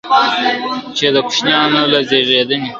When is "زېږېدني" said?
2.09-2.69